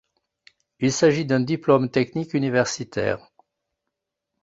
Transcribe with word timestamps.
Il 0.79 0.91
s'agit 0.91 1.27
d'un 1.27 1.41
diplôme 1.41 1.91
technique 1.91 2.33
universitaire. 2.33 3.29